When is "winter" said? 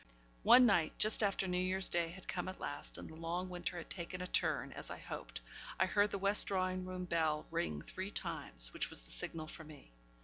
3.49-3.77